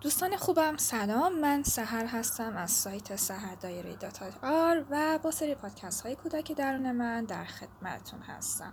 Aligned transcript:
دوستان 0.00 0.36
خوبم 0.36 0.76
سلام. 0.76 1.40
من 1.40 1.62
سهر 1.62 2.06
هستم 2.06 2.56
از 2.56 2.70
سایت 2.70 3.16
سهر 3.16 3.54
دایری 3.54 3.96
داتا 3.96 4.26
آر 4.42 4.84
و 4.90 5.18
با 5.22 5.30
سری 5.30 5.54
پادکست 5.54 6.06
های 6.06 6.16
کودک 6.16 6.52
درون 6.52 6.92
من 6.92 7.24
در 7.24 7.44
خدمتتون 7.44 8.20
هستم. 8.20 8.72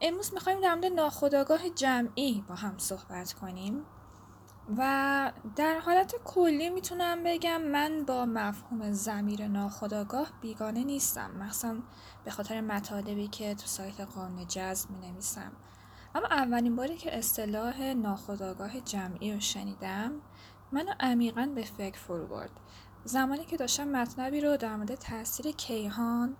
امروز 0.00 0.34
می‌خوایم 0.34 0.60
در 0.60 0.74
مورد 0.74 0.86
ناخودآگاه 0.86 1.68
جمعی 1.70 2.44
با 2.48 2.54
هم 2.54 2.78
صحبت 2.78 3.32
کنیم 3.32 3.84
و 4.76 5.32
در 5.56 5.78
حالت 5.78 6.14
کلی 6.24 6.70
می‌تونم 6.70 7.24
بگم 7.24 7.62
من 7.62 8.04
با 8.04 8.26
مفهوم 8.26 8.92
زمیر 8.92 9.46
ناخودآگاه 9.46 10.28
بیگانه 10.40 10.84
نیستم. 10.84 11.30
مخصوصا 11.30 11.76
به 12.24 12.30
خاطر 12.30 12.60
مطالبی 12.60 13.28
که 13.28 13.54
تو 13.54 13.66
سایت 13.66 14.00
قانون 14.00 14.46
جذب 14.46 14.90
می 14.90 15.10
نویسم 15.10 15.52
اما 16.18 16.26
اولین 16.26 16.76
باری 16.76 16.96
که 16.96 17.18
اصطلاح 17.18 17.82
ناخودآگاه 17.82 18.80
جمعی 18.80 19.32
رو 19.32 19.40
شنیدم 19.40 20.12
منو 20.72 20.92
عمیقا 21.00 21.50
به 21.54 21.62
فکر 21.62 21.98
فرو 21.98 22.26
برد. 22.26 22.50
زمانی 23.04 23.44
که 23.44 23.56
داشتم 23.56 23.88
مطلبی 23.88 24.40
رو 24.40 24.56
در 24.56 24.76
مورد 24.76 24.94
تاثیر 24.94 25.52
کیهان 25.52 26.36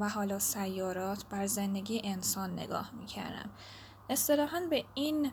و 0.00 0.08
حالا 0.08 0.38
سیارات 0.38 1.24
بر 1.30 1.46
زندگی 1.46 2.00
انسان 2.04 2.52
نگاه 2.52 2.90
می‌کردم. 2.94 3.50
اصطلاحا 4.10 4.60
به 4.70 4.84
این 4.94 5.32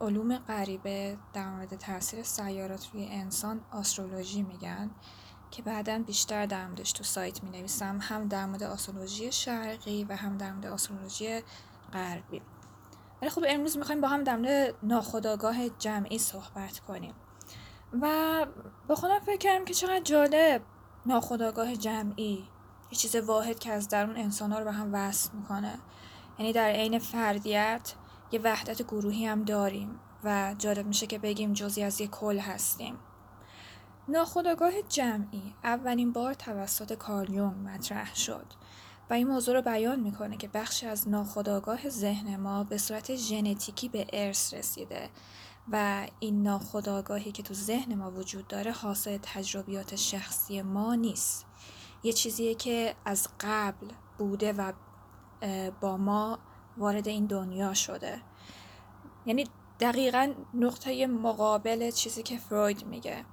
علوم 0.00 0.36
غریبه 0.38 1.18
در 1.32 1.50
مورد 1.50 1.74
تاثیر 1.74 2.22
سیارات 2.22 2.90
روی 2.92 3.06
انسان 3.06 3.60
آسترولوژی 3.70 4.42
میگن 4.42 4.90
که 5.50 5.62
بعدا 5.62 5.98
بیشتر 5.98 6.46
در 6.46 6.68
تو 6.74 7.04
سایت 7.04 7.44
می 7.44 7.50
نویسم 7.50 7.98
هم 8.00 8.28
در 8.28 8.46
مورد 8.46 8.62
آسترولوژی 8.62 9.32
شرقی 9.32 10.04
و 10.04 10.16
هم 10.16 10.38
در 10.38 10.52
مورد 10.52 10.66
غربی 11.92 12.42
ولی 13.22 13.30
خب 13.30 13.44
امروز 13.48 13.78
می‌خوایم 13.78 14.00
با 14.00 14.08
هم 14.08 14.24
در 14.24 14.36
مورد 14.36 14.74
ناخودآگاه 14.82 15.68
جمعی 15.68 16.18
صحبت 16.18 16.78
کنیم. 16.78 17.14
و 18.02 18.46
با 18.88 18.94
خودم 18.94 19.18
فکر 19.18 19.36
کردم 19.36 19.64
که 19.64 19.74
چقدر 19.74 20.00
جالب 20.00 20.62
ناخودآگاه 21.06 21.76
جمعی 21.76 22.48
یه 22.90 22.98
چیز 22.98 23.16
واحد 23.16 23.58
که 23.58 23.72
از 23.72 23.88
درون 23.88 24.16
انسان 24.16 24.52
ها 24.52 24.58
رو 24.58 24.64
به 24.64 24.72
هم 24.72 24.90
وصل 24.92 25.30
می‌کنه. 25.32 25.78
یعنی 26.38 26.52
در 26.52 26.68
عین 26.68 26.98
فردیت 26.98 27.94
یه 28.32 28.40
وحدت 28.40 28.82
گروهی 28.82 29.26
هم 29.26 29.44
داریم 29.44 30.00
و 30.24 30.54
جالب 30.58 30.86
میشه 30.86 31.06
که 31.06 31.18
بگیم 31.18 31.52
جزی 31.52 31.82
از 31.82 32.00
یه 32.00 32.06
کل 32.06 32.38
هستیم. 32.38 32.98
ناخودآگاه 34.08 34.82
جمعی 34.88 35.54
اولین 35.64 36.12
بار 36.12 36.34
توسط 36.34 36.92
کارل 36.92 37.40
مطرح 37.40 38.14
شد. 38.14 38.46
و 39.10 39.12
این 39.12 39.28
موضوع 39.28 39.54
رو 39.54 39.62
بیان 39.62 40.00
می‌کنه 40.00 40.36
که 40.36 40.48
بخشی 40.48 40.86
از 40.86 41.08
ناخودآگاه 41.08 41.88
ذهن 41.88 42.36
ما 42.36 42.64
به 42.64 42.78
صورت 42.78 43.16
ژنتیکی 43.16 43.88
به 43.88 44.06
ارث 44.12 44.54
رسیده 44.54 45.10
و 45.72 46.06
این 46.20 46.42
ناخودآگاهی 46.42 47.32
که 47.32 47.42
تو 47.42 47.54
ذهن 47.54 47.94
ما 47.94 48.10
وجود 48.10 48.48
داره 48.48 48.72
حاصل 48.72 49.18
تجربیات 49.22 49.96
شخصی 49.96 50.62
ما 50.62 50.94
نیست. 50.94 51.46
یه 52.02 52.12
چیزیه 52.12 52.54
که 52.54 52.94
از 53.04 53.28
قبل 53.40 53.86
بوده 54.18 54.52
و 54.52 54.72
با 55.80 55.96
ما 55.96 56.38
وارد 56.78 57.08
این 57.08 57.26
دنیا 57.26 57.74
شده. 57.74 58.22
یعنی 59.26 59.44
دقیقا 59.80 60.32
نقطه 60.54 61.06
مقابل 61.06 61.90
چیزی 61.90 62.22
که 62.22 62.38
فروید 62.38 62.86
میگه. 62.86 63.24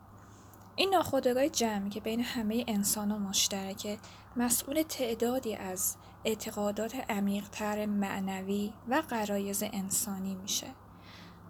این 0.80 0.90
ناخودآگاه 0.90 1.50
جمعی 1.50 1.90
که 1.90 2.00
بین 2.00 2.20
همه 2.20 2.64
انسان 2.68 3.12
ها 3.12 3.18
مشترکه 3.18 3.98
مسئول 4.36 4.82
تعدادی 4.82 5.56
از 5.56 5.96
اعتقادات 6.26 6.96
عمیقتر 7.10 7.86
معنوی 7.86 8.74
و 8.88 9.04
قرایز 9.10 9.64
انسانی 9.64 10.36
میشه. 10.36 10.68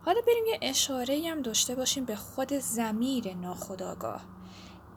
حالا 0.05 0.21
بریم 0.21 0.45
یه 0.47 0.59
اشاره 0.61 1.21
هم 1.31 1.41
داشته 1.41 1.75
باشیم 1.75 2.05
به 2.05 2.15
خود 2.15 2.53
زمیر 2.53 3.33
ناخودآگاه 3.33 4.21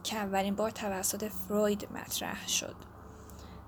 که 0.03 0.17
اولین 0.17 0.55
بار 0.55 0.71
توسط 0.71 1.29
فروید 1.29 1.89
مطرح 1.93 2.49
شد. 2.49 2.77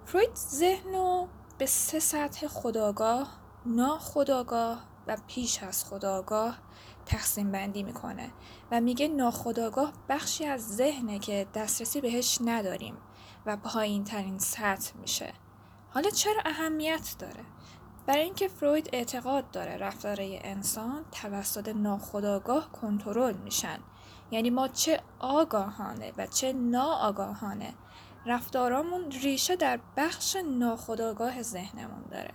فروید 0.07 0.35
ذهن 0.35 0.95
رو 0.95 1.29
به 1.59 1.67
سه 1.67 1.99
سطح 1.99 2.47
خداگاه 2.47 3.29
ناخداگاه 3.67 4.83
و 5.07 5.17
پیش 5.27 5.63
از 5.63 5.85
خداگاه 5.85 6.59
تقسیم 7.07 7.53
بندی 7.53 7.83
می‌کنه 7.83 8.31
و 8.71 8.81
میگه 8.81 9.09
ناخداگاه 9.09 9.93
بخشی 10.09 10.45
از 10.45 10.77
ذهنه 10.77 11.19
که 11.19 11.47
دسترسی 11.55 12.01
بهش 12.01 12.39
نداریم 12.45 12.97
و 13.47 13.57
پایین 13.57 14.05
ترین 14.05 14.39
سطح 14.39 14.97
میشه. 15.01 15.33
حالا 15.91 16.11
چرا 16.11 16.43
اهمیت 16.45 17.15
داره؟ 17.19 17.45
برای 18.07 18.23
اینکه 18.23 18.49
فروید 18.49 18.91
اعتقاد 18.93 19.51
داره 19.51 19.77
رفتارهای 19.77 20.39
انسان 20.45 21.05
توسط 21.13 21.69
ناخداگاه 21.69 22.73
کنترل 22.73 23.37
میشن. 23.37 23.79
یعنی 24.31 24.51
ما 24.51 24.69
چه 24.69 25.01
آگاهانه 25.19 26.13
و 26.17 26.27
چه 26.27 26.53
ناآگاهانه 26.53 27.75
رفتارامون 28.27 29.11
ریشه 29.11 29.57
در 29.57 29.81
بخش 29.97 30.37
ناخداگاه 30.37 31.43
ذهنمون 31.43 32.05
داره. 32.11 32.31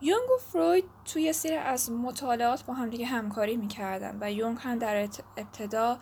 یونگ 0.00 0.30
و 0.30 0.38
فروید 0.38 0.84
توی 1.04 1.32
سری 1.32 1.54
از 1.54 1.90
مطالعات 1.92 2.64
با 2.64 2.74
هم 2.74 2.90
دیگه 2.90 3.06
همکاری 3.06 3.56
می‌کردن 3.56 4.18
و 4.20 4.32
یونگ 4.32 4.58
هم 4.60 4.78
در 4.78 5.08
ابتدا 5.36 5.98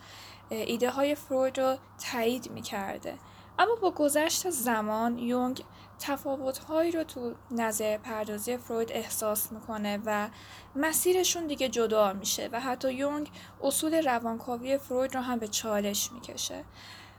ایده 0.49 0.89
های 0.89 1.15
فروید 1.15 1.59
رو 1.59 1.77
تایید 2.11 2.51
می‌کرده. 2.51 3.17
اما 3.59 3.75
با 3.75 3.91
گذشت 3.91 4.49
زمان 4.49 5.17
یونگ 5.19 5.63
تفاوتهایی 5.99 6.91
رو 6.91 7.03
تو 7.03 7.33
نظر 7.51 7.97
پردازی 7.97 8.57
فروید 8.57 8.91
احساس 8.91 9.51
می‌کنه 9.51 9.99
و 10.05 10.29
مسیرشون 10.75 11.47
دیگه 11.47 11.69
جدا 11.69 12.13
میشه 12.13 12.49
و 12.51 12.59
حتی 12.59 12.93
یونگ 12.93 13.31
اصول 13.63 14.07
روانکاوی 14.07 14.77
فروید 14.77 15.15
رو 15.15 15.21
هم 15.21 15.39
به 15.39 15.47
چالش 15.47 16.11
می‌کشه. 16.11 16.63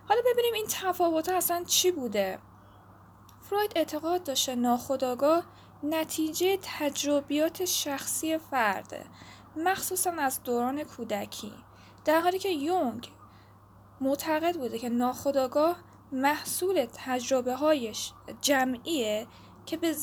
حالا 0.09 0.21
ببینیم 0.33 0.55
این 0.55 0.67
تفاوت 0.69 1.29
اصلا 1.29 1.65
چی 1.65 1.91
بوده. 1.91 2.39
فروید 3.41 3.73
اعتقاد 3.77 4.23
داشته 4.23 4.55
ناخداگاه 4.55 5.45
نتیجه 5.83 6.59
تجربیات 6.63 7.65
شخصی 7.65 8.39
فرده 8.39 9.05
مخصوصا 9.57 10.11
از 10.11 10.43
دوران 10.43 10.85
کودکی. 10.85 11.53
در 12.05 12.21
حالی 12.21 12.39
که 12.39 12.49
یونگ 12.49 13.11
معتقد 14.01 14.57
بوده 14.57 14.79
که 14.79 14.89
ناخداگاه 14.89 15.77
محصول 16.13 16.87
تجربه 16.95 17.55
هایش 17.55 18.13
جمعیه 18.41 19.27
که 19.67 19.77
به 19.77 19.97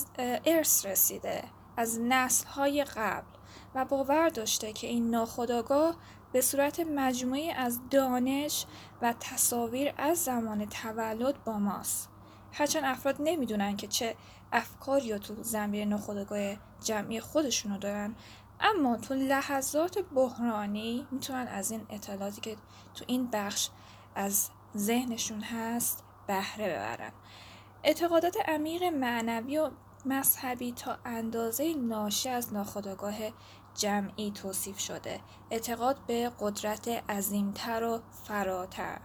ارث 0.46 0.86
رسیده 0.86 1.44
از 1.78 2.00
نسل 2.02 2.48
های 2.48 2.84
قبل 2.84 3.28
و 3.76 3.86
باور 3.86 4.30
داشته 4.30 4.74
که 4.74 4.88
این 4.88 5.10
ناخداگاه 5.10 5.96
به 6.32 6.42
صورت 6.42 6.80
مجموعی 6.80 7.52
از 7.52 7.80
دانش 7.92 8.66
و 9.02 9.14
تصاویر 9.20 9.94
از 9.98 10.24
زمان 10.24 10.66
تولد 10.66 11.44
با 11.44 11.60
ماست. 11.60 12.15
هرچند 12.58 12.84
افراد 12.86 13.16
نمی‌دونن 13.20 13.78
که 13.78 13.88
چه 13.88 14.16
افکاری 14.52 15.06
یا 15.06 15.18
تو 15.18 15.44
زمیر 15.44 15.86
ناخودآگاه 15.86 16.56
جمعی 16.84 17.20
خودشونو 17.20 17.78
دارن 17.78 18.16
اما 18.60 18.98
تو 18.98 19.14
لحظات 19.14 20.00
بحرانی 20.00 21.08
می‌تونن 21.12 21.48
از 21.48 21.72
این 21.72 21.86
اطلاعاتی 21.90 22.42
که 22.42 22.56
تو 22.96 23.06
این 23.08 23.30
بخش 23.32 23.70
از 24.16 24.50
ذهنشون 24.78 25.42
هست 25.42 26.04
بهره 26.28 26.68
ببرن. 26.68 27.12
اعتقادات 27.84 28.38
عمیق 28.50 28.84
معنوی 28.84 29.58
و 29.58 29.72
مذهبی 30.06 30.72
تا 30.72 30.98
اندازه 31.06 31.74
ناشی 31.74 32.30
از 32.30 32.54
ناخودآگاه 32.54 33.16
جمعی 33.76 34.32
توصیف 34.32 34.80
شده. 34.80 35.20
اعتقاد 35.52 35.98
به 36.08 36.32
قدرت 36.40 36.88
عظیمتر 36.88 37.84
و 37.84 38.00
فراتر. 38.24 39.02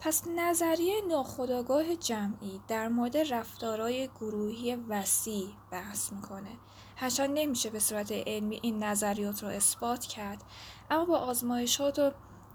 پس 0.00 0.22
نظریه 0.36 1.02
ناخودآگاه 1.08 1.96
جمعی 1.96 2.60
در 2.68 2.88
مورد 2.88 3.16
رفتارهای 3.16 4.08
گروهی 4.08 4.76
وسیع 4.76 5.48
بحث 5.70 6.12
می‌کنه. 6.12 6.50
هرچند 6.96 7.38
نمیشه 7.38 7.70
به 7.70 7.78
صورت 7.78 8.12
علمی 8.12 8.60
این 8.62 8.84
نظریات 8.84 9.42
رو 9.42 9.48
اثبات 9.48 10.04
کرد 10.06 10.44
اما 10.90 11.04
با 11.04 11.18
آزمایشات 11.18 11.98
و 11.98 12.10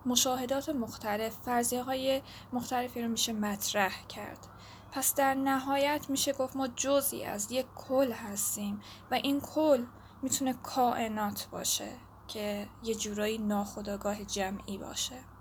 مشاهدات 0.06 0.70
مختلف 0.70 1.38
فرضیه 1.46 1.84
های 1.84 2.22
مختلفی 2.54 3.02
رو 3.02 3.08
میشه 3.08 3.34
مطرح 3.34 4.08
کرد. 4.08 4.48
پس 4.92 5.16
در 5.16 5.34
نهایت 5.34 6.10
میشه 6.10 6.34
گفت 6.34 6.56
ما 6.56 6.68
جزی 6.68 7.24
از 7.24 7.52
یک 7.52 7.66
کل 7.76 8.12
هستیم 8.12 8.82
و 9.12 9.14
این 9.14 9.42
کل 9.42 9.86
می‌تونه 10.22 10.54
کائنات 10.54 11.48
باشه 11.52 11.90
که 12.28 12.68
یه 12.84 12.96
جورایی 12.96 13.38
ناخودآگاه 13.38 14.24
جمعی 14.24 14.78
باشه. 14.78 15.33